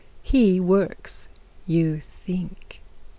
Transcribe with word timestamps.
He 0.23 0.59
works, 0.59 1.27
you 1.67 1.99
think. 2.25 2.81